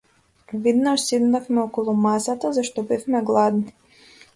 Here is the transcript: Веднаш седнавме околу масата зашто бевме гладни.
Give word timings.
Веднаш 0.63 1.03
седнавме 1.11 1.63
околу 1.67 1.95
масата 2.09 2.55
зашто 2.59 2.89
бевме 2.93 3.27
гладни. 3.31 3.77